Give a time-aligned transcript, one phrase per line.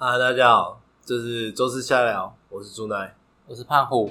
[0.00, 3.14] 啊，大家好，这是周四瞎聊，我是朱奈。
[3.46, 4.10] 我是胖虎。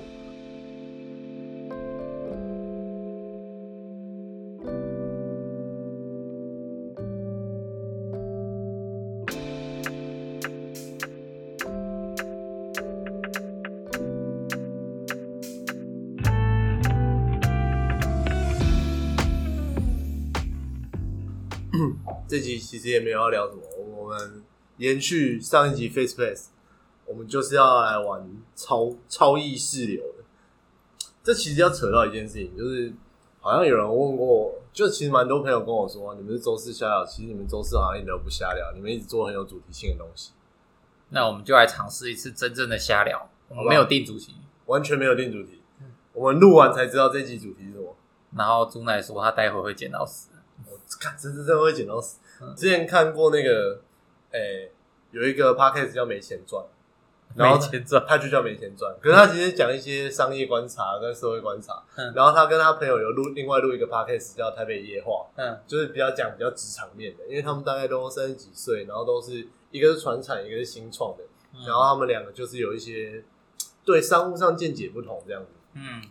[22.30, 23.64] 这集其实也没有要聊什么，
[24.80, 26.46] 延续上一集 Face Place，
[27.06, 30.24] 我们就是要来玩超超意识流的。
[31.22, 32.92] 这其实要扯到一件事情，就是
[33.42, 40.32] 好像有人问过，就其实蛮多朋友跟我说，你们是周四瞎聊，其实你们周四好像一点都不瞎聊，你们一直做很有主题性的东西，
[41.10, 43.30] 那我们就来尝试一次真正的瞎聊。
[43.50, 44.36] 我们没有定主题，
[44.68, 45.62] 完全没有定主题。
[46.14, 47.96] 我们录完才知道这集主题是什么。
[48.36, 50.30] 然后朱奈说他待会会剪到死。
[50.70, 52.20] 我看真真真会剪到死。
[52.56, 53.82] 之前看过那个，
[54.32, 54.72] 诶、
[55.12, 56.64] 有一个 podcast 叫没钱赚，
[57.36, 58.96] 然后没钱赚他就叫没钱赚。
[59.02, 71.24] 可是他其实讲一些商业观察跟社会观察，嗯然后他跟他朋友有录另外录一个 podcast 叫台北夜话，嗯就是比较讲比较职场面的，因为他们大概都三十几岁，然后都是一个是传产，一个是新创的，
[71.54, 73.24] 嗯然后他们两个就是有一些
[73.84, 75.50] 对商务上见解不同这样子。
[75.74, 76.02] 嗯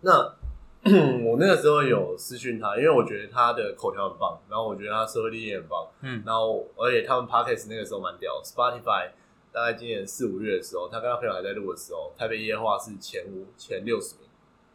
[0.00, 0.34] 那
[1.24, 6.22] 我那个时候有私讯他，因为我觉得他的口条很棒，然后我觉得他社会历练很棒，嗯。
[6.24, 9.10] 然后而且他们 podcast 那个时候蛮屌，Spotify
[9.52, 14.28] 大概今年四五月的时候，他跟他朋友还在录的时候，台北夜话是前五前六十名，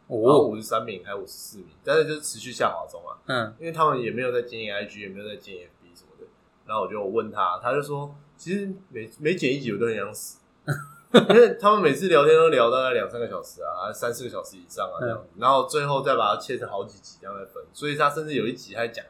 [0.08, 3.54] 然后哦五十三名还有五十四名，但是就是持续下滑中啊，嗯。
[3.58, 6.26] 因为他们也没有在经营 IG，也没有在经营 FB 什么的。
[6.66, 10.38] 然后我就问他，他就说，其实每每剪一集我都很想死，
[11.30, 17.62] 因为他们每次聊天都聊大概两三个小时啊，三四个小时以上啊这样子，然后最后再把它切成好几集这样来分。
[17.72, 19.04] 所以他甚至有一集还讲，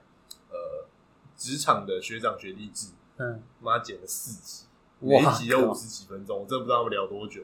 [0.51, 0.87] 呃，
[1.37, 4.67] 职场的学长学弟制，嗯，妈剪了四集，
[5.01, 7.41] 每一集有五十几分钟，我真的不知道他们聊多久。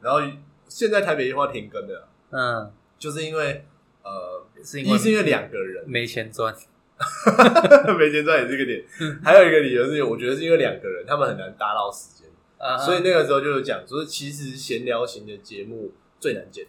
[0.00, 0.20] 然后
[0.66, 3.66] 现在台北夜话停更了，嗯，就是因为
[4.02, 5.84] 呃，是因为一是因为两个人。
[5.86, 6.54] 没钱赚。
[7.96, 8.84] 没钱赚也是一个点，
[9.22, 12.27] 还有一个理由是，我觉得是因为两个人他们很难搭到时间，
[12.58, 16.66] 啊所以那个时候就有讲说，其实闲聊型的节目最难剪，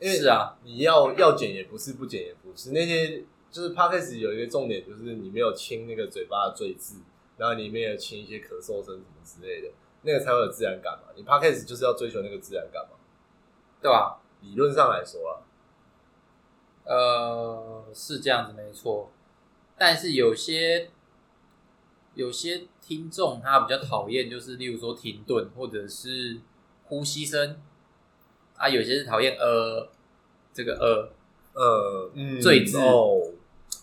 [0.00, 6.96] 因为是啊，你要要剪也不是，不剪也不是，那些就是 podcast 有一个重点就是你没有清那个嘴巴的赘字，
[7.36, 9.68] 然后你没有清一些咳嗽声什么之类的，
[10.02, 11.12] 那个才会有自然感嘛。
[11.16, 12.96] 你 podcast 就是要追求那个自然感嘛，
[13.80, 14.20] 对吧？
[14.40, 15.42] 理论上来说啊，
[16.84, 19.10] 呃，是这样子没错，
[19.76, 20.90] 但是有些
[22.18, 26.36] 有些听众他比较讨厌，就是例如说停顿或者是
[26.82, 27.56] 呼吸声
[28.56, 29.88] 啊，有些是讨厌呃
[30.52, 33.22] 这个呃，呃，嗯最字哦。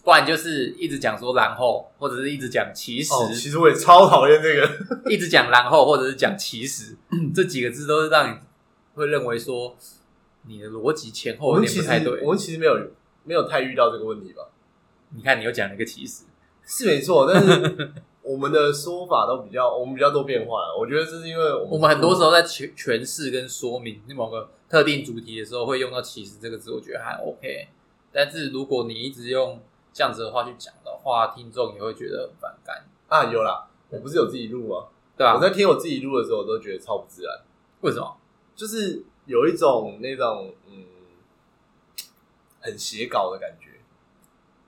[0.03, 4.69] 不然就是一直讲说然后，或者是一直讲其实，哦，其实我也超讨厌这个。
[5.09, 6.97] 一直讲然后，或者是讲其实，
[7.33, 8.37] 这几个字都是让你
[8.95, 9.77] 会认为说
[10.43, 12.31] 你的逻辑前后有点不太对我。
[12.31, 12.91] 们其实没有
[13.23, 14.43] 没有太遇到这个问题吧？
[15.15, 16.25] 你看，你又讲了一个其实，
[16.65, 17.93] 是没错，但是
[18.25, 20.75] 我们的说法都比较，我们比较多变化。
[20.75, 27.67] 我觉得这是因为我们我们很多时候在诠诠释跟说明某个特定主题的时候，会用到“其实”这个字，我觉得还 OK。
[28.11, 29.61] 但是如果你一直用
[29.93, 34.87] 这样子的话去讲的话，听众也会觉得很反感，啊有啦，我不是有自己录吗？
[35.15, 37.41] 对啊、我在听我自己录的时候，我都觉得超不自然，
[37.81, 38.17] 为什么？
[38.55, 40.85] 就是有一种那种嗯
[42.59, 43.74] 很写稿的感觉。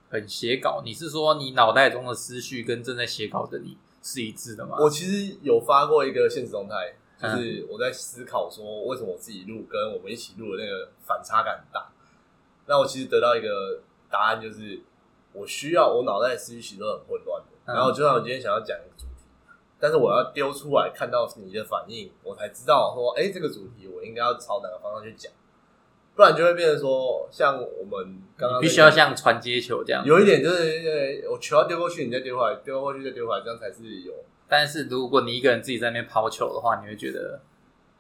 [0.10, 0.82] 很写稿？
[0.86, 4.78] 你是说你脑袋中的思绪跟正在写稿的你是一致的吗？
[4.80, 11.90] 我其实有发过一个现实动态，嗯就是我在思考说，为什么我自己录跟我们一起录的那个反差感很大。
[12.68, 14.82] 那我其实得到一个答案，就是
[15.34, 17.48] 我需要我脑袋的思绪其实都很混乱的。
[17.66, 19.26] 嗯然后就像我今天想要讲一个主题，
[19.78, 25.30] 但是我要丢出来看到你的反应，我才知道说，哎、这个主题我应该要朝哪个方向去讲，
[26.18, 30.04] 不然就会变成说，像我们刚刚你必须要像传接球这样。
[30.04, 34.12] 有一点就是，呃我球要丢过去，你再丢回来，丢过去再丢回来，这样才是有
[34.50, 37.40] 但是如果你一个人自己在那边抛球的话，你会觉得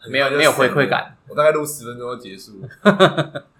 [0.09, 1.15] 没有没有回死馈感。
[1.29, 2.59] 我大概录十分钟就结束，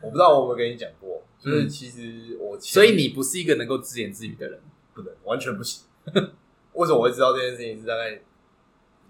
[0.01, 4.59] 我不知道我有没有跟你讲过，就是嗯其实我前所以你不是一个能够自言自语的人。
[4.97, 5.83] 不能完全不行。
[6.73, 7.79] 为什么我会知道这件事情？
[7.79, 8.19] 是大概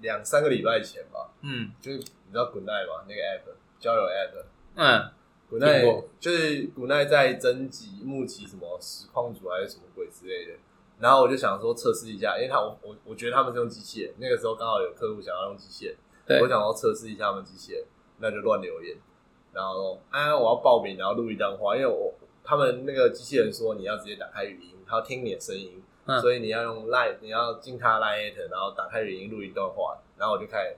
[0.01, 3.05] 两三个礼拜前吧，嗯就是你知道 Good Night 吗？
[3.07, 4.43] 那个 app 交友 app。
[4.75, 5.09] 嗯
[5.51, 6.05] Night 过。
[6.19, 10.53] 就是 Good Night 在征集募集什么实况组还是什么鬼之类的，
[10.99, 17.83] 然后我就想说测试一下，因为他我我我觉得他们是用机器人，那个时候刚好有客户想要用机器人，我想要测试一下他们机器人，
[18.17, 18.97] 那就乱留言，
[19.53, 26.19] 然后说啊我要报名，然后录一段话，因为我他们那个机器人说你要直接打开语音，他要听你的声音，嗯。
[26.21, 30.77] 所以你要用 Line，你要进他 Line，然后打开语音录一段话，然后我就开始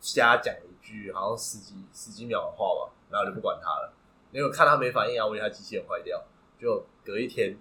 [0.00, 3.92] 瞎讲一句好像十几十几秒的话吧，然后就不管他了，
[4.32, 6.22] 因为我看他没反应啊，我以为他机器人坏掉，
[6.60, 7.56] 就隔一天，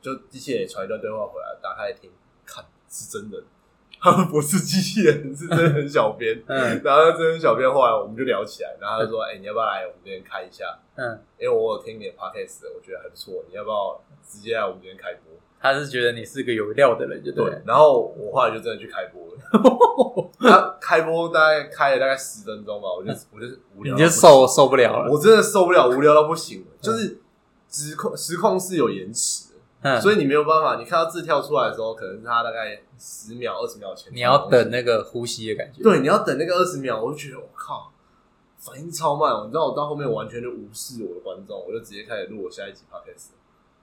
[0.00, 2.10] 就机器人也传一段对话回来，打开来听，
[2.44, 3.42] 看是真的，
[4.00, 6.42] 他们不是机器人，是真人小编。
[6.46, 6.80] 嗯。
[6.84, 10.78] 然后真人小编后来我们就聊起来，然后他就说：“哎、你要不要来我们这边开一下？
[10.94, 15.32] 嗯，因为我有听你的 podcast，我觉得还不错，你要不要直接来我们这边开播
[15.72, 17.62] 他是觉得你是个有料的人，就？”对了。
[17.66, 20.30] 然后我后来就真的去开播了。
[20.40, 25.10] 他开播大概开了大概十分钟吧，我就我就是无聊，你就受，受不了了。
[25.10, 26.66] 我真的受不了，无聊到不行了。
[26.80, 27.20] 就是
[27.70, 29.46] 实控实控是有延迟
[30.02, 34.70] 所以你没有办法，你看到字跳出来的时候，可能是他大概十秒、二十秒前，你要等。
[34.70, 35.82] 那个呼吸的感觉。
[35.82, 37.92] 对，你要等那个二十秒，我就觉得我靠，
[38.58, 39.32] 反应超慢。
[39.46, 43.28] 你知道，我到后面完全就无视我的观众，我就直接开始录我下一集 podcast。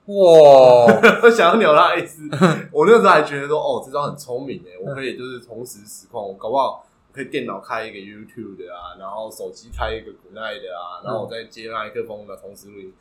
[0.06, 0.86] 哇，
[1.22, 2.22] 我想要鸟他一次，
[2.70, 12.92] 我那个时候还觉得说，哦，这招很聪明诶，我可以就是同时实况，我搞不好我可以电脑开一个 YouTube 的啊，然后手机开一个古奈的啊，然后我再接麦克风的同时录音，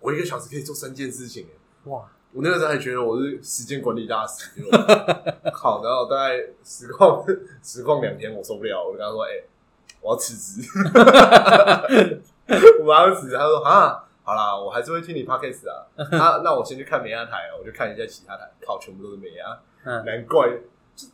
[0.00, 1.90] 我一个小时可以做三件事情诶。
[1.90, 4.70] 哇，我那个时候还觉得我是时间管理大师，结果
[5.52, 7.24] 靠，然后大概实况
[7.62, 9.42] 实况两天，我受不了，我就跟他说：“哎、
[10.00, 10.68] 我要辞职。”
[12.80, 15.86] 我马上辞职，他说：“啊，好啦，我还是会听你 podcast 啊。
[15.96, 20.48] 那 那我先去看美亚台啊，我就看一下其他台，靠，全部都是美亚，嗯，难怪。
[20.96, 21.06] 就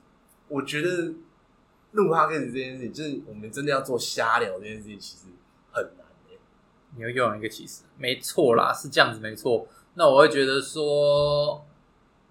[0.47, 1.13] 我觉得
[1.93, 5.25] 录 podcast 这件事情，就是我们真的要做瞎聊这件事情，其实
[5.73, 6.39] 很难欸
[6.97, 9.67] 你又用了一个启示，没错啦，是这样子，没错。
[9.95, 11.65] 那我会觉得说，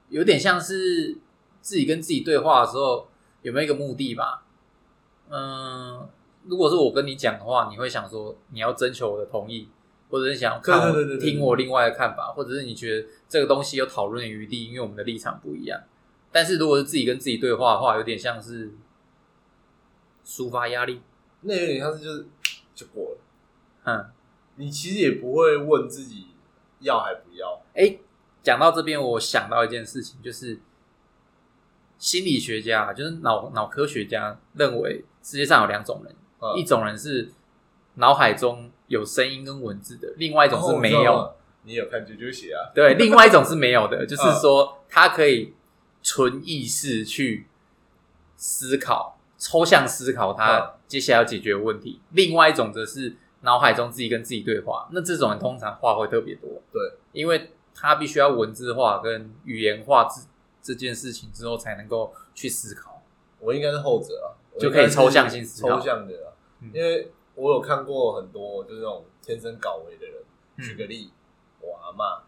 [0.08, 1.18] 有点像是
[1.62, 3.10] 自己跟自己对话的时候，
[3.42, 4.46] 有没有一个目的吧？
[5.30, 6.08] 嗯，
[6.46, 9.70] 如果是我跟你讲的话，你会想说你要征求我的同意，
[10.10, 15.80] 或者是想看我对对对对对听我另外的看法，或者是你觉得这个东西有讨论的余地，因为我们的立场不一样。
[16.32, 18.72] 但是如果是自己跟自己对话的话，有点像是
[20.26, 21.02] 抒发压力。
[21.42, 22.28] 那有点像是就是
[22.76, 23.18] 就过了。
[23.86, 24.06] 嗯，
[24.56, 26.28] 你其实也不会问自己
[26.80, 27.62] 要还不要。
[27.74, 27.98] 哎，
[28.44, 30.60] 讲到这边，我想到一件事情，就是
[31.98, 37.32] 心理学家，就是脑脑科学家认为世界上有两种人，嗯一种人是
[37.96, 41.34] 脑海中有声音跟文字的，另外一种是没有。
[41.64, 42.72] 你有看啾啾鞋啊？
[42.74, 45.54] 对， 另外一种是没有的，就是说他可以
[46.02, 47.48] 纯意识去
[48.38, 52.02] 思考、抽象思考他接下来要解决的问题。
[52.12, 54.88] 另外一种则是脑海中自己跟自己对话。
[54.92, 56.82] 那这种人通常话会特别多，对，
[57.12, 60.22] 因为他必须要文字化跟语言化这
[60.62, 63.04] 这件事情之后，才能够去思考。
[63.40, 64.28] 我应该是后者啊，
[64.58, 70.16] 就可以抽象性思考抽象的啊嗯，因为我有看过很多就是那种天生搞维的人。
[70.58, 71.10] 嗯举个例，
[71.62, 72.22] 我阿妈，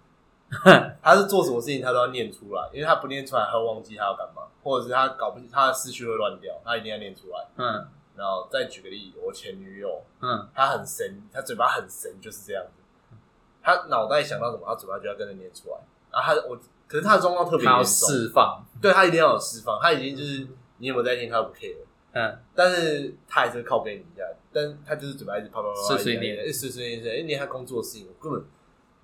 [1.01, 7.47] 他是做什么事情他都要念出来，因为他不念出来，他会忘记他要干嘛，或者是他搞不他的思绪会乱掉，他一定要念出来。
[7.57, 7.85] 嗯
[8.15, 13.15] 然后再举个例，我前女友，嗯，她很神，她嘴巴很神，就是这样子。
[13.63, 15.77] 她脑袋想到什么，她嘴巴就要跟着念出来。
[16.11, 16.55] 然后她我，
[16.87, 18.63] 可是她的状况特别他要严重，释放。
[18.81, 20.47] 对她一定要有释放，她已经就是
[20.77, 21.77] 你有没有在听，她都不 care。
[22.11, 28.43] 嗯但是她还是靠背你一下，但他就是嘴巴一直啪啪啪啪碎碎念碎碎念，碎碎念，因为她工作的事情，我根本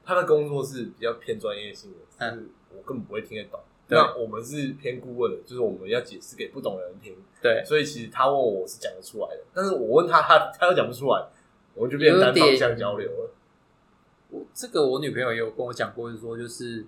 [0.04, 3.60] 他的工作是比较偏专业性的，是我根本不会听得懂。
[3.88, 7.16] 对那我们是偏顾问的，就是我们要解释给不懂的人听。
[7.42, 11.26] 对，所以其实他问我我是讲得出来的，但是我问他他他又讲不出来，
[11.74, 13.32] 我们就变成单方向交流了。
[14.30, 16.86] 我这个我女朋友也有跟我讲过，是说就是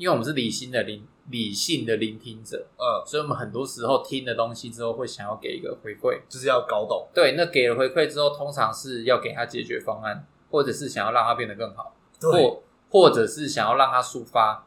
[0.00, 6.18] 因为我们是理性的聆理性的聆听者，嗯，所以我们很多时候听的东西之后会想要给一个回馈。
[6.26, 7.06] 就是要搞懂。
[7.12, 14.66] 对，那给了回馈之后，通常是要给他解决方案，或者是想要让他变得更好，或或者是想要让他抒发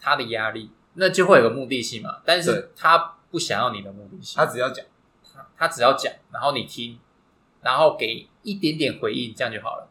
[0.00, 2.22] 他的压力，那就会有个目的性嘛。
[2.24, 4.86] 但是他不想要你的目的性，他只要讲，
[5.34, 6.98] 他他只要讲，然后你听，
[7.60, 9.90] 然后给一点点回应，这样就好了。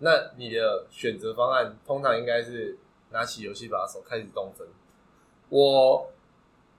[0.00, 2.76] 那你的选择方案通常应该是
[3.14, 4.66] 拿起游戏把手开始动针。
[5.48, 6.10] 我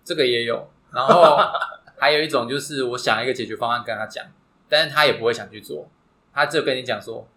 [0.04, 1.38] 这个也有，然后
[1.98, 4.24] 还有一种就是我想一个解决方案跟他讲，
[4.68, 5.90] 但是他也不会想去做，
[6.34, 7.28] 他只有跟你讲说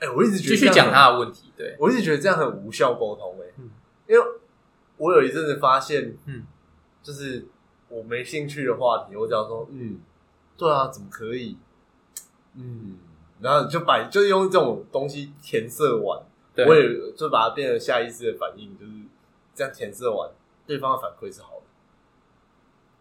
[0.00, 3.70] 哎、我一直觉得继续讲他的问题，对，我一直觉得这样很无效沟通哎、嗯
[4.08, 4.26] 因为
[4.96, 6.44] 我有一阵子发现，嗯，
[7.02, 7.46] 就是
[7.88, 10.00] 我没兴趣的话题，我只要说嗯，
[10.56, 11.56] 对啊，怎么可以？
[12.56, 12.98] 嗯，
[13.40, 16.20] 然后就把就是用这种东西填色完。
[16.54, 18.92] 对，我也就把它变成下意识的反应，就是
[19.54, 20.30] 这样填色完，
[20.66, 21.62] 对方的反馈是好的。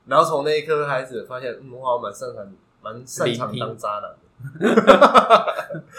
[0.05, 4.19] 然后从那一刻开始，发现嗯，我好像蛮擅长、蛮擅长当渣男的。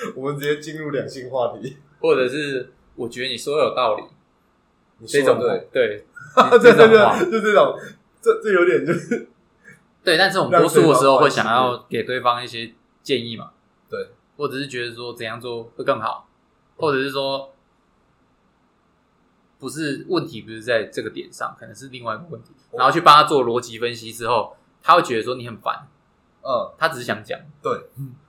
[0.17, 1.77] 我们直接进入两性话题。
[2.01, 4.03] 或者是我觉得你说的有道理，
[4.99, 5.69] 你这种 对。
[5.71, 6.05] 对，
[6.53, 7.19] 这对种话。
[7.19, 7.79] 对，就这种，
[8.23, 9.29] 这这有点就是
[10.03, 13.51] 对，但是我们多数的时候会想要给对方一些建议嘛，
[13.91, 16.30] 对，或者是觉得说怎样做会更好，
[16.81, 17.53] 或者是说
[19.59, 25.87] 不是问题不是在这个点上，可能是另外一个问题，然后去帮他做逻辑分析之后，他会觉得说你很烦，
[26.43, 27.73] 嗯，他只是想讲，对，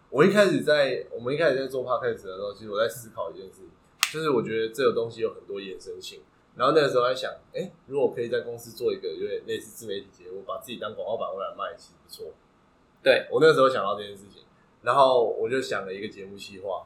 [0.09, 3.61] 我一开始在我们一开始在做 podcast 的时候，其实我在思考一件事，
[4.11, 6.21] 就是我觉得这个东西有很多衍生性。
[6.53, 12.33] 然后那个时候在想，哎，如果我可以在公司做一个有点类似自媒体节目，把自己当广告版位来卖，其实不错。
[13.01, 14.43] 对我那个时候想到这件事情，
[14.81, 16.85] 然后我就想了一个节目计划，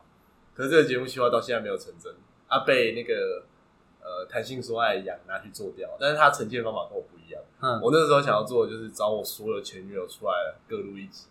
[0.56, 2.14] 可是这个节目计划到现在没有成真，
[2.48, 3.44] 啊，被那个
[4.02, 7.42] 呃谈性说爱养拿去做掉，但是他呈现方法跟我不一样。
[7.62, 10.34] 嗯，我那时候想要做的就是找我所有前女友出来
[10.68, 11.28] 各录一集，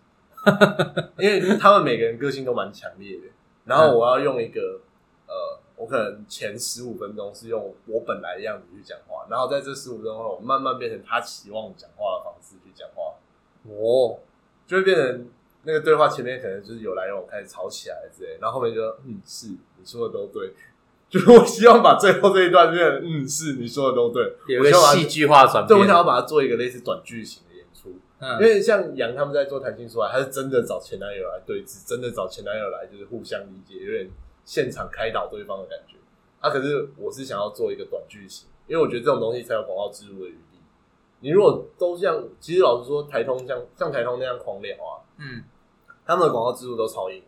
[1.18, 3.28] 因为他们每个人个性都蛮强烈的，
[3.64, 4.80] 然后我要用一个
[5.26, 13.14] 呃，我可能前十五分钟是用我本来的样子去讲话，然后在这十五分钟后，我慢慢变成他期望讲话的方式去讲话，
[13.70, 14.18] 哦，
[14.66, 15.28] 就会变成
[15.64, 20.52] 那个对话前面可能就是有来有往开始吵起来之类，然后后面就说嗯是你说的都对，
[21.08, 34.10] 就是我希望把最后这一段变成嗯是你说的都对，有一个我希望把它戏剧化转变对，我，想要把它做一个类似短剧型的演出，嗯因为像杨他们在做谈情说爱，他是真的找前男友来对峙，真的找前男友来就是互相理解，有点
[34.44, 35.96] 现场开导对方的感觉。
[36.40, 40.58] 啊，可是我是想要做一个短剧型，因为我觉得这种东西才有广告植入的余地。
[41.20, 45.42] 你如果都像，其实老实说，台通像像台通那样狂聊啊，嗯，
[46.04, 47.22] 他们的广告植入都超硬。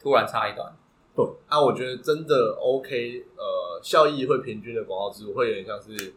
[0.00, 0.72] 突然插一段，
[1.16, 6.14] 对啊，我觉得真的 OK，呃，效益会平均的广告植入会有点像是，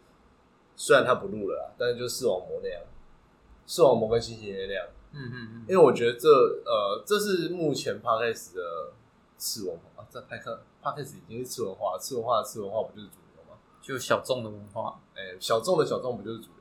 [0.75, 2.79] 虽然他不录了啦，但是就视网膜那样，
[3.65, 4.85] 视网膜跟新型那样。
[5.13, 8.93] 嗯嗯嗯，因为我觉得这呃，这是目前 podcast 的
[9.35, 13.57] 次文化啊，在派克 podcast 已经是次文化了，次文化的次文化不就是主流吗？
[13.81, 16.49] 就小众的文化，哎、小众的小众不就是主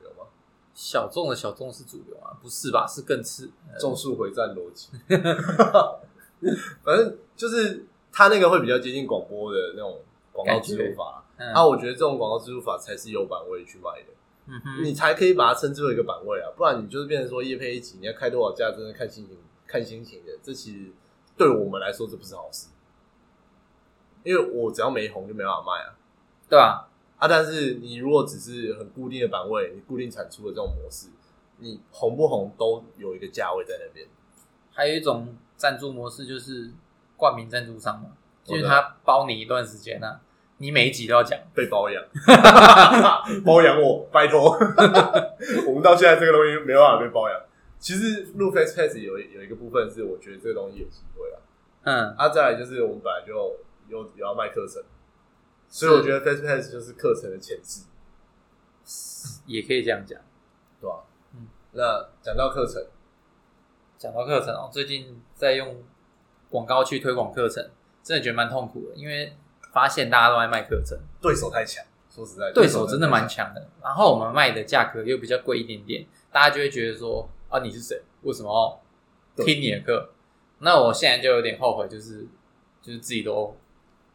[0.73, 2.85] 小众的小众是主流啊，不是吧？
[2.87, 4.89] 是更次，呃种树回战逻辑，
[6.83, 9.99] 反正就是他那个会比较接近广播的那种
[10.31, 11.23] 广告植入法。
[11.37, 14.13] 嗯啊，我觉得这种广告植入法才是有版位去卖的，
[14.45, 19.35] 嗯哼，你才可以把它称之为一个版位啊，不然你就是变成说叶配一集你要开多少价，真的看心情
[19.65, 20.91] 看心情的，这其实
[21.35, 22.67] 对我们来说这不是好事，
[24.23, 25.97] 因为我只要没红就没办法卖啊
[26.47, 26.65] 对吧？
[26.65, 26.90] 啊！
[27.27, 31.07] 但是你如果只是很固定的版位，你固定产出的这种模式，
[31.59, 34.07] 你红不红都有一个价位在那边。
[34.73, 36.71] 还有一种赞助模式就是
[37.17, 38.09] 冠名赞助商嘛，
[38.43, 40.21] 就是他包你一段时间啊，
[40.57, 41.37] 你每一集都要讲。
[41.53, 42.03] 被包养，
[43.45, 44.51] 包养我，拜托！
[45.67, 47.39] 我们到现在这个东西没办法被包养。
[47.79, 51.37] 其实录 Face Pass 有有一个部分是我觉得这个东西有机会啊，
[51.83, 53.33] 嗯，啊，再来就是我们本来就
[53.89, 54.81] 有有要卖课程，
[55.71, 57.85] 所以我觉得 Face Pass 就是课程的前置，
[59.45, 60.19] 也可以这样讲。
[60.81, 61.03] 对吧？
[61.33, 62.85] 嗯，那讲到课程，
[63.97, 65.81] 讲到课程哦，最近在用
[66.49, 67.71] 广告去推广课程，
[68.03, 69.37] 真的觉得蛮痛苦的，因为
[69.71, 73.53] 发现大家都在卖课程，对手太强，说实在，对手真的蛮强。
[73.53, 73.69] 的。
[73.81, 78.01] 然后我们卖的价格又比较贵一点点，大家就会觉得说啊，你是谁？
[78.23, 80.09] 为什么要听你的课？
[80.59, 82.27] 那我现在就有点后悔，就是
[82.81, 83.55] 就是自己都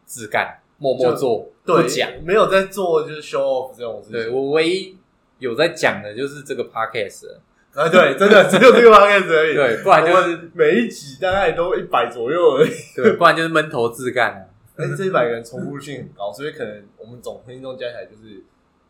[0.04, 2.10] 自干，默默做，对，不讲。
[2.22, 4.12] 没有在做就是 show off 这种事情。
[4.12, 4.96] 对我唯一
[5.38, 7.40] 有在讲的就是这个 podcast，了
[7.74, 9.54] 啊，对，真的 只有这个 podcast 而已。
[9.54, 12.70] 对，不然就是每一集大概都一百左右而已。
[12.94, 14.42] 对，不然就是闷头自干啊。
[14.76, 18.42] 哎，这一百个人重复性很高，所以可能我们总听众加起来就是，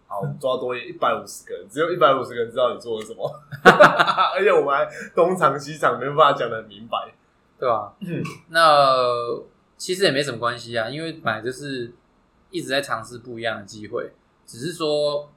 [0.08, 3.30] 好，我们抓多一百五十个人，只有一百五十个人知道你做了什么，
[4.34, 7.12] 而且我们还东藏西藏，没有办法讲的很明白。
[7.58, 7.90] 对吧、
[8.50, 8.60] 那
[9.76, 11.92] 其实也没什么关系啊，因为本来就是
[12.50, 14.12] 一直在尝试不一样的机会，
[14.44, 15.30] 只是说，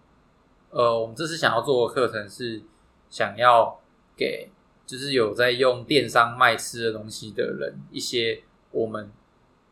[0.69, 2.61] 呃，我们这次想要做的课程是
[3.09, 3.79] 想要
[4.15, 4.49] 给
[4.85, 9.11] 就是有在用电商卖吃的东西的人一些我们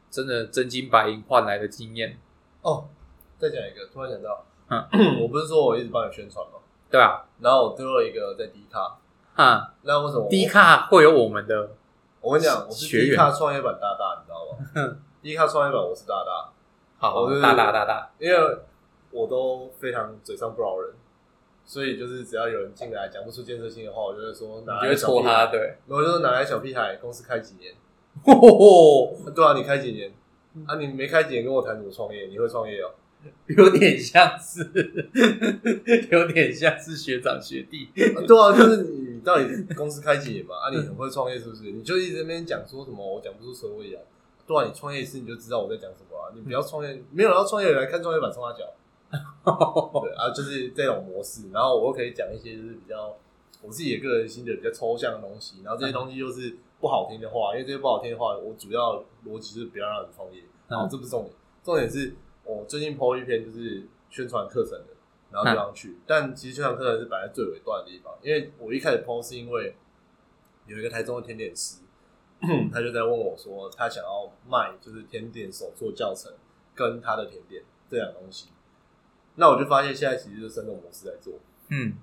[0.09, 2.19] 真的真金白银换来的经验，
[2.61, 2.87] 哦，
[3.37, 6.53] 再讲一个，突然想到，嗯我不是说我一直帮你宣传吗？
[6.89, 8.97] 对吧、然后我丢了一个在迪卡，
[9.35, 9.73] 啊？
[9.81, 10.47] 那为什么迪？
[10.47, 11.71] 卡会有我们的
[12.21, 14.23] 我跟你讲，我是迪卡创业板大大，
[14.59, 16.51] 你知道吗？D 卡创业板我是大大，
[16.97, 18.57] 好我是大大大大，因为
[19.11, 20.93] 我都非常嘴上不饶人，
[21.65, 27.73] 所以就是只要有人进来讲不出建设性的话，我就会说拿你就会来的小屁戳他，对，我就说拿来小屁孩，公司开几年？
[28.25, 30.11] 哦， 对啊，你开几年？
[30.65, 32.25] 啊，你没开几年跟我谈怎么创业？
[32.27, 32.91] 你会创业哦？
[33.47, 34.61] 有点像是，
[36.11, 37.89] 有点像是学长学弟。
[38.15, 39.45] 啊对啊，就是你你到底
[39.75, 40.55] 公司开几年嘛？
[40.55, 41.63] 啊，你很会创业是不是？
[41.71, 44.01] 你就一直在那边讲说什么我讲不出车位啊？
[44.47, 46.31] 对啊，你创业一次你就知道我在讲什么啊！
[46.33, 48.63] 你不要创业，没有人要创业人来看创业板冲他脚。
[50.01, 53.15] 对啊，就是这种模式，然后我又可以讲一些就是比较
[53.61, 64.87] 我自己的个人心得比较抽象的东西，然后这些东西又是不好听的话，因为这些不好听的话，我主要逻辑就是不要让人创业，然后这不是重点，重点是我最近 po 一篇就是宣传课程的，
[65.31, 69.75] 然后就上去，但其实宣传课程是摆在最尾段的地方，因为我一开始 po 是因为
[70.65, 71.79] 有一个台中的甜点师，
[72.71, 76.31] 他就在问我说，他想要卖就是甜点手作教程
[76.75, 78.49] 跟他的甜点这两东西。
[79.35, 81.33] 那我就发现现在其实是三种模式在做，
[81.69, 81.93] 嗯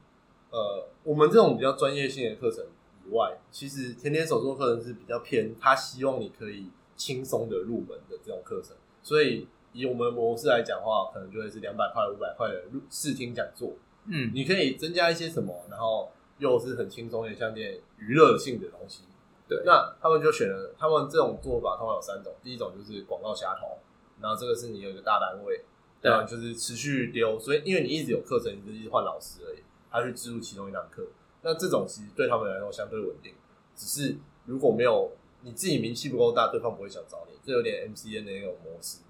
[0.51, 2.65] 呃，我们这种比较专业性的课程
[3.05, 13.73] 以外，其实甜点手作课程是比较偏他希望你可以轻松的入门的这种课程，所以以我们模式来讲的话，可能就会是两百块、五百块的入试听讲座，
[14.07, 19.03] 嗯你可以增加一些什么，然后又是很轻松的像点娱乐性的东西。
[19.49, 19.63] 对。
[19.65, 23.79] 那他们就选了，他们这种做法通常有三种，第一种就是广告虾头，
[24.21, 25.65] 然后这个是你有一个大单位，
[26.01, 26.11] 对。
[26.11, 31.07] 然后就是持续丢，所以因为你一直有课程，你就是一直换老师而已，他去植入其中一堂课，
[31.43, 33.35] 那这种其实对他们来说相对稳定，
[33.75, 39.03] 只是如果没有你自己名气不够大，对方不会想找你，这有点 MCN 的那种模式。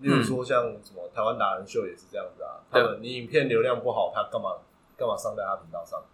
[0.00, 2.88] 例如说像什么台湾达人秀也是这样子啊，他对。
[2.88, 4.58] 们你影片流量不好，他干嘛
[4.94, 6.04] 干嘛上在他频道上？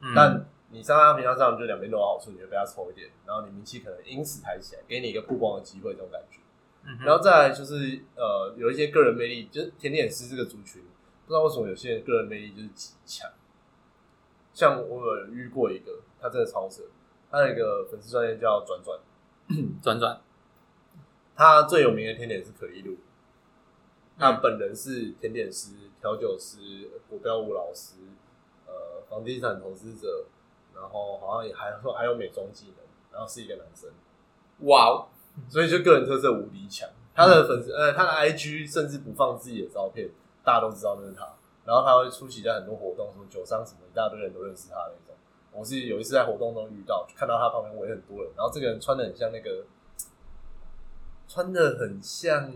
[0.00, 0.44] 嗯，但
[0.74, 6.40] 你上在他平常上，就两边都有好处，你就被他抽一点，然后你名气可能因此抬起来，给你一个曝光的机会，这种感觉。
[6.86, 10.82] 嗯然后再来就是呃，有一些个人魅力，就是甜点师这个族群，
[11.24, 13.30] 不知道为什么有些人个人魅力就是极强。
[14.52, 16.82] 像我有遇过一个，他真的超扯，
[17.30, 19.00] 他有一个粉丝专业叫转转，
[19.80, 20.20] 转转，
[21.34, 22.96] 他最有名的甜点是可丽露，
[24.18, 27.94] 他嗯本人是甜点师、调酒师、国标舞老师，
[28.66, 30.26] 呃，房地产投资者，
[30.74, 32.76] 然后好像也还说还有美妆技能，
[33.12, 33.88] 然后是一个男生，
[34.68, 35.06] 哇哦，
[35.48, 36.88] 所以就个人特色无敌强。
[37.14, 40.10] 他的粉丝呃，他的 IG 甚至不放自己的照片，
[40.42, 41.32] 大家都知道那是他。
[41.64, 45.14] 然后他会出席在很多活动，什么酒商什么，一大堆人都认识他那种。
[45.52, 49.64] 我是有一次在活动中遇到，看到他旁边围很多人，然后这个人穿的很像那个，
[51.28, 52.52] 穿的很像，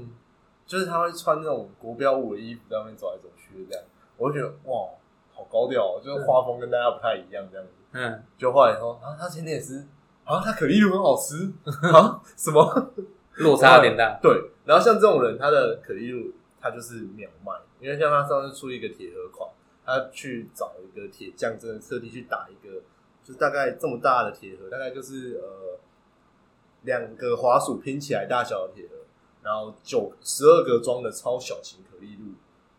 [0.66, 3.84] 就是他会穿那种国标舞的衣服在外面走来走去的这样，
[4.16, 4.90] 我就觉得哇，
[5.32, 7.72] 好高调、哦，就是画风跟大家不太一样这样子。
[7.92, 9.86] 嗯，就后来说啊，他甜点师
[10.24, 11.52] 啊，他可丽露很好吃。
[11.92, 12.92] 啊，什么？
[13.36, 19.48] 落差有点大， 对，然后像这种人，他的可丽露他就是秒卖，因为像他上次出一个铁盒款，
[19.86, 22.80] 他去找一个铁匠，真的特地去打一个，
[23.22, 25.78] 就是大概这么大的铁盒，大概就是呃
[26.82, 28.96] 两个滑鼠拼起来大小的铁盒，
[29.42, 32.34] 然后九十二个装的超小型可丽露，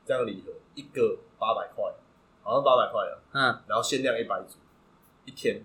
[0.05, 1.85] 这样礼盒一个八百块，
[2.43, 4.57] 好像八百块了，嗯，然后限量一百组，
[5.25, 5.61] 一天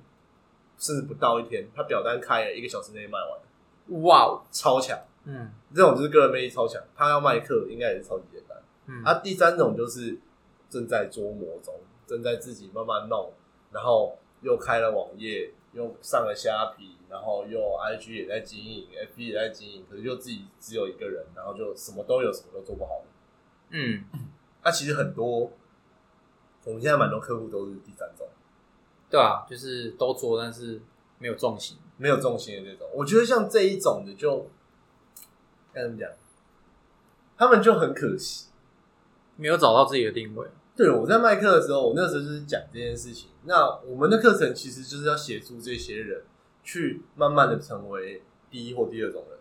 [0.79, 4.99] 甚至不到一天，他表单开了一个小时内卖完，哇哦，超强。
[5.27, 8.59] 嗯这种就是个人魅力超强，他要卖课应该也是超级简单。
[8.87, 10.19] 嗯，啊，第三种就是
[10.69, 11.75] 正在琢磨中，
[12.07, 13.33] 正在自己慢慢弄，
[13.73, 23.07] 然后又开了网页，又上了虾皮，然后又 IG 也在经营，FB 也在经营，可是就自己只有一个人，然后就什么都有，什么都做不好的。
[23.71, 24.05] 嗯，
[24.63, 25.51] 那、其实很多，
[26.65, 28.29] 我们现在蛮多客户都是第三种，
[29.15, 30.83] 对啊，就是都做，但是
[31.19, 32.89] 没有重心，没有重心的这种。
[32.93, 34.51] 我觉得像这一种的就，
[35.73, 36.11] 该怎么讲，
[37.37, 38.49] 他们就很可惜。
[39.37, 43.31] 没有找到自己的定位，对，我在卖课的时候，我那时候就是讲这件事情。
[43.45, 46.25] 那我们的课程其实就是要协助这些人
[46.65, 49.39] 去慢慢的成为第一或第二种人。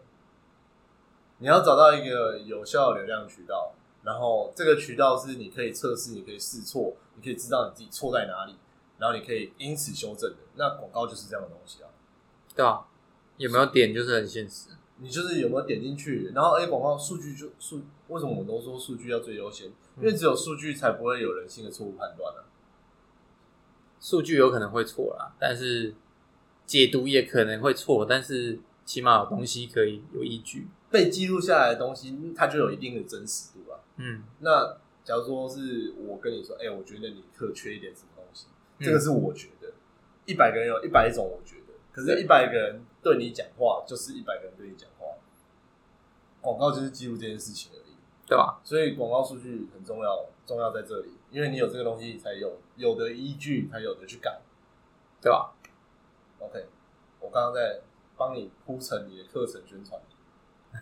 [1.39, 8.55] 你要找到一个有效的流量渠道，然后这个渠道是你可以测试、你可以试错、你可以知道你自己错在哪里，
[9.03, 10.37] 然后你可以因此修正的。
[10.55, 11.89] 那广告就是这样的东西啊。
[12.55, 12.87] 对啊，
[13.35, 19.67] 有没有点就是很现实，你就是有没有点进去，然后哎，广告数据就数，为什么我们都说数据要最优先？
[19.97, 22.47] 因为只有数据才不会有人性的错误判断啊。
[23.99, 25.93] 数据有可能会错啦，但是
[26.65, 33.79] 解读也可能会错，但是起码有东西可以有依据，被记录下来的东西，它就有一定的真实度啊。
[33.97, 38.07] 嗯，那假如说是我跟你说，哎、我觉得你特缺一点什么
[38.83, 39.71] 这个是我觉得，
[40.25, 45.07] 一百个人有一百种我觉得，可是，一百个人对你讲话，就是一百个人对你讲话。
[46.41, 47.95] 广告就是记录这件事情而已，
[48.27, 48.59] 对吧？
[48.63, 54.41] 所以广告数据很重要，重要在这里，因为你有这个东西，才有有的依据，才有的去改。
[55.21, 55.53] 对吧
[56.39, 56.65] ？OK，
[57.21, 57.79] 我刚刚在
[58.17, 60.01] 帮你铺陈你的课程宣传，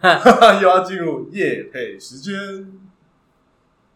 [0.59, 2.81] 又要进入夜配时间。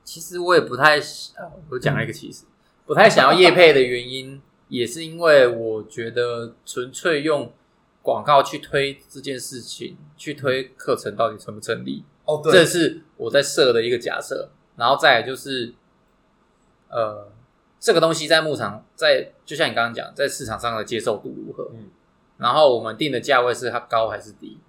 [0.03, 2.45] 其实我也不太，呃我讲了一个其实
[2.85, 7.51] 不太想要业配的原因，也是因为我觉得纯粹用
[8.01, 14.49] 广告去推这件事情，去推课程到底成不成立，哦，对这，是我在设的一个假设。
[14.75, 15.73] 然后再来就是，
[16.89, 17.31] 呃，
[17.79, 21.71] 这个东西在牧场，在就像你刚刚讲，在市场上的接受度如何？
[21.73, 21.89] 嗯，
[22.37, 24.59] 然后我们定的价位是它高还是低？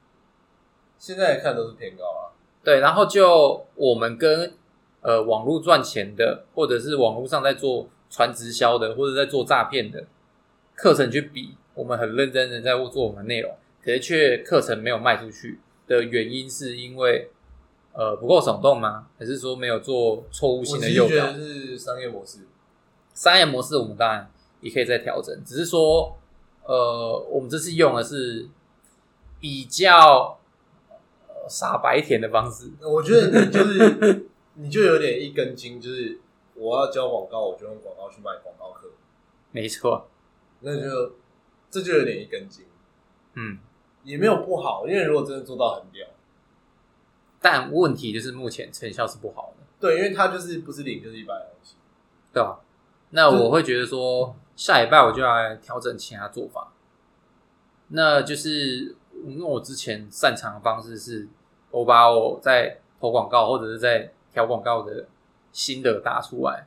[0.97, 2.31] 现在看都是偏高啊。
[2.63, 4.55] 对，然后就我们跟
[5.01, 10.05] 呃网络赚钱的，或者是网络上在做传直销的，或者在做诈骗的
[10.75, 17.31] 课程去比，我们很认真的在做我们内容，可是却课程没有卖出去的原因，是因为
[17.93, 19.07] 呃不够耸动吗？
[19.19, 21.33] 还是说没有做错误性的诱导？
[21.33, 22.41] 是商业模式。
[23.15, 26.19] 商业模式我们当然也可以再调整，只是说，
[26.65, 28.47] 呃，我们这次用的是
[29.41, 30.39] 比较
[31.29, 36.19] 呃傻白甜的方式，我觉得你就是 你就有点一根筋，就是
[36.57, 38.89] 我要交广告，我就用广告去卖广告课，
[39.51, 40.09] 没错，
[40.61, 41.13] 那就
[41.71, 42.67] 这就有点一根筋，
[43.35, 43.59] 嗯，
[44.03, 46.07] 也没有不好，因为如果真的做到很屌，
[47.41, 51.77] 但问题就是目前成效是不好的，对，因为它就是不是零就是一百的东西。
[52.33, 52.61] 对吧？
[53.11, 56.71] 那我会觉得说，下礼拜我就要来调整其他做法，
[57.89, 61.27] 那就是因为我之前擅长的方式是，
[61.71, 65.07] 我把我在投广告或者是在调广告的
[65.57, 66.67] 心得打出来，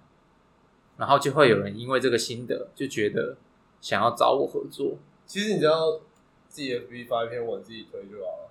[0.98, 3.38] 然后就会有人因为这个心得就觉得
[3.80, 4.98] 想要找我合作，
[5.28, 5.92] 其实你只要
[6.48, 8.50] 自己 FB 发一篇文自己推就好了。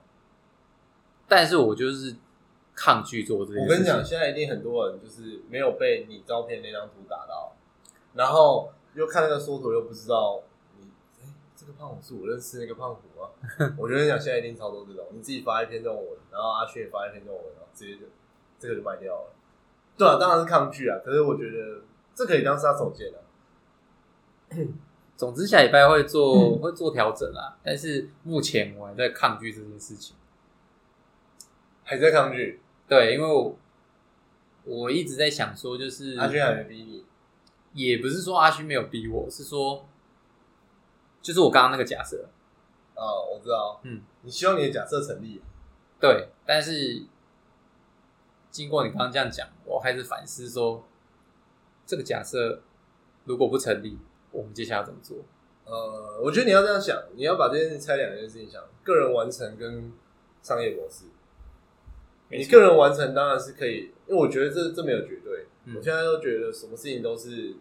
[1.27, 2.15] 但是我就是
[2.73, 3.61] 抗拒做这件事。
[3.63, 7.57] 我跟你讲，现在一定很多人就是没有被你照片那张图打到，
[8.15, 10.41] 然后又看那个缩图又不知道
[10.79, 10.87] 你，
[11.21, 13.31] 哎、这个胖虎是我认识那个胖虎吗？
[13.77, 18.07] 我觉得你讲现在一定超多这种，你自己发一篇这种文，然后阿轩也发一篇这种文，然后直接就
[18.61, 19.33] 这个就卖掉了。
[19.99, 21.83] 对啊，当然是抗拒啊，可是我觉得
[22.15, 23.19] 这可以当杀手锏啊。
[25.17, 26.61] 总之下礼拜会做、嗯。
[26.61, 30.15] 会做调整啦，但是目前我还在抗拒这件事情。
[31.83, 33.57] 还在抗拒，对，因为我
[34.65, 37.05] 我一直在想说，就是阿轩还没逼你，
[37.83, 39.89] 也不是说阿勋没有逼我，是说
[41.23, 42.29] 就是我刚刚那个假设，
[42.95, 45.41] 哦，我知道，嗯，你希望你的假设成立，
[45.99, 47.03] 对，但是
[48.59, 50.85] 经过你刚刚这样讲，我开始反思说，
[51.87, 52.61] 这个假设
[53.25, 53.97] 如果不成立，
[54.33, 55.17] 我们接下来要怎么做？
[55.65, 59.93] 呃，我觉得你要这样想，你要把这件事拆两件事情想，个人完成跟
[60.43, 61.05] 商业模式。
[62.31, 65.47] 你个人完成当然是可以，因为我觉得这这没有绝对。
[65.65, 67.55] 嗯我现在都觉得什么事情都是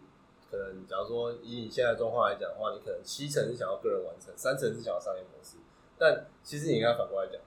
[0.50, 5.58] 可能，假如说以你现在状况来讲的话，你可能七成是想要个人完成，三成是想要商业模式。
[5.96, 7.40] 但其实你应该反过来讲，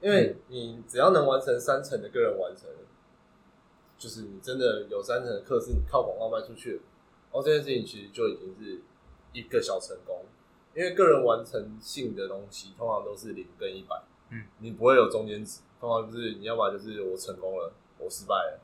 [0.00, 2.68] 因为你只要能完成三成的个人完成，
[3.98, 8.80] 就是你真的有三成的课是你靠广告卖出去的，然后这件事情其实就已经是
[9.32, 10.24] 一个小成功。
[10.72, 18.60] 因为个人完成性的东西通常都是零跟一百，嗯，你不会有中间值，通常就是你要么就是我成功了，我失败了。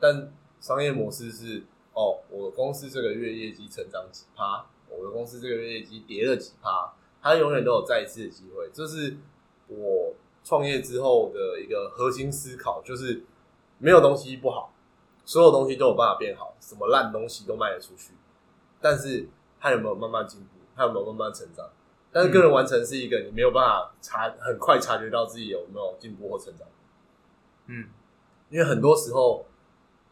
[0.00, 8.70] 但商业模式是哦，我公司这个月业绩成长几趴，我的公司这个月业绩跌了几趴，它永远都有再一次的机会。
[8.72, 9.18] 这是
[9.68, 13.24] 我创业之后的一个核心思考，就是
[13.78, 14.72] 没有东西不好，
[15.24, 18.12] 所有东西都有办法变好，什么烂东西都卖得出去，
[18.80, 19.28] 但是
[19.60, 21.68] 它有没有慢慢进步，它有没有慢慢成长？
[22.10, 26.68] 但是个人完成是一个你没有办法察很快察觉到自己有没有进步或成长。
[27.66, 27.88] 嗯，
[28.50, 29.46] 因为很多时候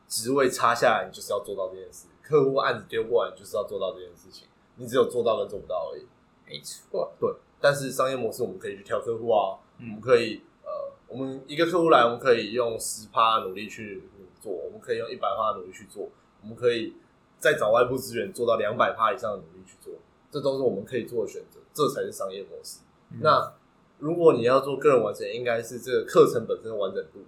[0.09, 4.49] 职位插下来，你就是要做到这件事；客户案子丢过来，你就是要做到这件事情。
[4.77, 6.07] 你只有做到跟做不到而已。
[6.47, 10.71] 没错，对，但是商业模式我们可以去挑客户啊，我们嗯可以呃，
[11.09, 14.05] 我们一个客户来，我们可以用十趴努力去
[14.41, 16.09] 做，我们可以用一百趴努力去做，
[16.43, 16.95] 我们可以
[17.39, 19.95] 再找外部资源做到两百趴以上的努力去做，
[20.31, 22.81] 这都是我们可以做的选择，这才是商业模式。
[23.13, 23.53] 嗯那
[23.99, 27.19] 如果你要做个人完成，应该是这个课程本身的完整度，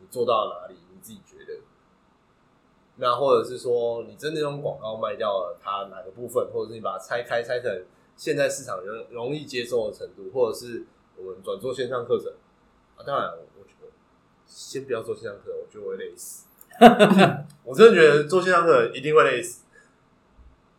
[0.00, 1.60] 你做到哪里，你自己觉得？
[2.96, 7.84] 那或者是说，你真的用广告卖掉了它哪个部分，或者是你把它拆开，拆成
[8.16, 10.84] 现在市场容容易接受的程度，或者是
[11.16, 12.32] 我们转做线上课程
[12.96, 13.04] 啊。
[13.06, 13.88] 当然，我我觉得
[14.46, 16.46] 先不要做线上课，我觉得我会累死。
[17.64, 19.62] 我真的觉得做线上课一定会累死。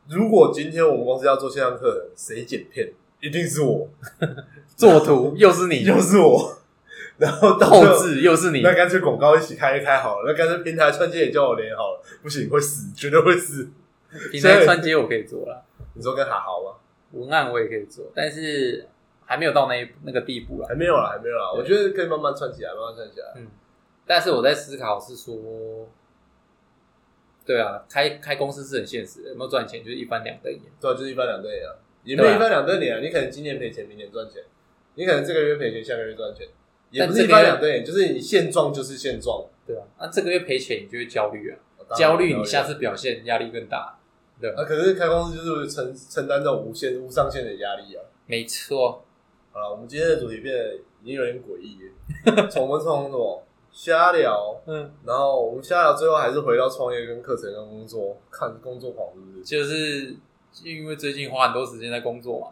[0.10, 2.94] 如果今天我们公司要做线上课程，谁剪片？
[3.22, 3.90] 一定是我，
[4.76, 6.58] 做图又是你， 又是我。
[7.18, 13.70] 然后后置又是你，那干脆广告一起开一开好了，那干脆平台串接也叫我连好了，不行会死，绝对会死。
[14.32, 16.74] 平台串接我可以做了，你说跟哈豪吗？
[17.14, 18.86] 文案我也可以做，但是
[19.26, 20.68] 还没有到那一那个地步啦。
[20.70, 21.52] 还没有啦，还没有啦。
[21.54, 23.34] 我觉得可以慢慢串起来，慢慢串起来。
[23.38, 23.48] 嗯，
[24.06, 25.88] 但是我在思考是说，
[27.46, 30.62] 对啊，开开公司是很现实的，有没有赚钱就是一翻两瞪眼。
[30.80, 33.00] 对啊，就是一翻两瞪眼啊，也没有一翻两瞪眼啊。
[33.02, 34.42] 你可能今年赔钱，明年赚钱；
[34.96, 36.48] 你可能这个月赔钱，下个月赚钱，
[36.92, 41.58] 也不是一翻两瞪眼，就是你现状就是现状，对啊，那这个月赔钱，你就会焦虑啊，
[41.96, 44.00] 焦虑你下次表现压力更大，
[44.42, 44.50] 对？
[44.52, 48.04] 啊，可是开公司就是承承担这种无限无上限的压力啊。
[48.26, 49.05] 没错，
[49.56, 52.46] 好了，我们今天的主题变得已经有点诡异了。
[52.50, 53.42] 从我们从什么
[53.72, 59.44] 瞎聊，嗯，然后我们瞎聊，最后还是回到创业、跟课程、跟工作，看工作狂是不是？
[59.46, 60.18] 就是
[60.62, 62.48] 因为最近花很多时间在工作嘛，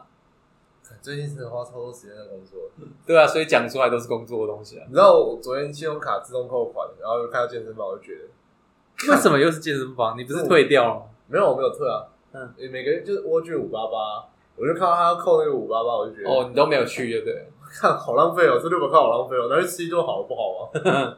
[1.01, 2.71] 最近是花超多时间在工作。
[3.05, 4.85] 对啊，所以讲出来都是工作的东西啊。
[4.87, 10.17] 你知道我昨天信用卡自动扣款，然后又看到健身房，我就觉得 为什么又是健身房？
[10.17, 11.05] 你不是退掉了吗？
[11.27, 12.07] 没有，我没有退啊。
[12.31, 17.47] 嗯，每个月就是蜗居五八八，我就看到他要扣那个五八八，我就觉得哦，你都没有去，对不对？
[17.69, 21.17] 看好浪费哦，这六百块好浪费哦，拿去吃一顿好不好啊？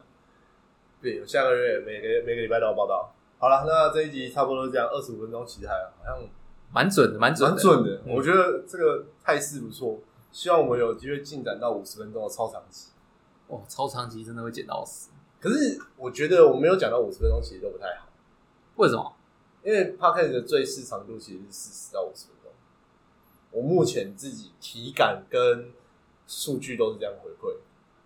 [1.02, 3.12] 对，我下个月每个每个礼拜都要报道。
[3.38, 6.18] 好了，那这一集差不多是这样，二十五分钟，其实还好像
[6.72, 8.02] 蛮准的，蛮准的，蛮准的。
[8.06, 10.00] 嗯我觉得这个态势不错，
[10.32, 12.92] 希望我们有机会进展到五十分钟的超长期。
[13.48, 15.10] 哦，超长期真的会剪到死。
[15.38, 18.08] 可是我觉得我没有讲到五十分钟，其实都不太好，
[18.76, 19.12] 为什么？
[19.62, 22.35] 因为 podcast 的最适长度其实是四十到五十分钟。
[23.56, 25.72] 我目前自己体感跟
[26.26, 27.56] 数据都是这样回馈，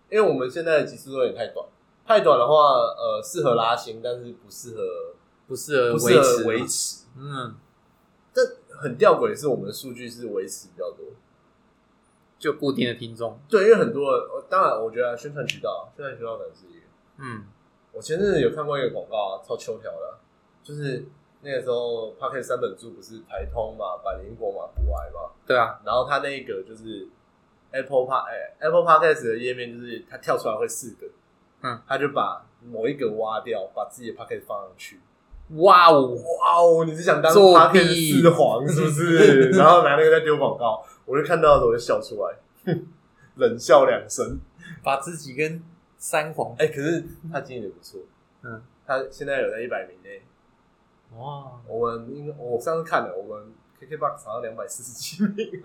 [0.09, 1.67] 因为我们现在的集数都有点太短，
[2.05, 5.13] 太短的话，呃，适合拉新，但是不适合
[5.49, 6.65] 不适合不适合维持维。
[6.65, 7.05] 持。
[7.17, 7.55] 嗯，
[8.33, 8.41] 这
[8.77, 11.07] 很吊诡，是我们的数据是维持比较多。
[12.39, 13.37] 就固定的听众。
[13.49, 16.85] 对，因为很多当然我觉得宣传渠道，宣传渠道可能是一个。
[17.17, 17.43] 嗯，
[17.91, 20.17] 我前阵子有看过一个广告啊，超秋条的，
[20.63, 21.05] 就是
[21.41, 27.07] 那个时候 p o c k e t 三本柱不是台通嘛、百灵果嘛、古埃嘛，对啊，然后它那一个就是
[27.71, 31.07] Apple Park 哎、Apple Podcast 的页面，就是它跳出来会四个，
[31.63, 34.99] 嗯，他就把某一个挖掉，把自己的 Podcast 放上去。
[35.55, 39.49] 哇哦，哇哦，你是想当作 Podcast 弊四皇是不是？
[39.57, 42.87] 然后拿那个在丢广告，我就看到的时候我就笑出来，哼
[43.35, 44.39] 冷笑两声。
[44.83, 45.61] 把自己跟
[45.97, 47.99] 三皇哎、可是他经营的不错，
[48.43, 50.21] 嗯，他现在有在一百名内。
[51.17, 55.61] 哇，我们应该我上次看了，我们 KKBOX 好像两百四十七名，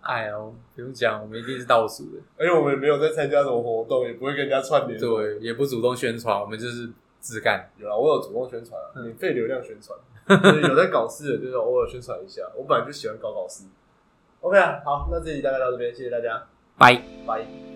[0.00, 2.20] 哎呦，不用讲，我们一定是倒数的。
[2.36, 6.90] 而且我们没有在参加什么活动，也不会跟人家串联。，对，也不主动宣传，我们就是
[7.20, 7.70] 自干。
[7.78, 9.96] 有啊，我有主动宣传啊，嗯免费流量宣传，
[10.42, 12.42] 就是有在搞事的，就是偶尔宣传一下。
[12.56, 13.64] 我本来就喜欢搞搞事。
[14.40, 16.44] OK 啊，好，那这集大概到这边，谢谢大家，
[16.76, 17.00] 拜。
[17.24, 17.71] 拜。